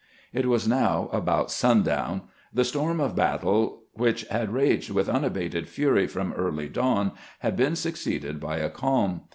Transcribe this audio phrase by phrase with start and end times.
[0.33, 6.07] It was now about sundown; the storm of battle which had raged with unabated fury
[6.07, 9.21] from early dawn had 68 CAMPAIGNING WITH GRANT been succeeded by a calm.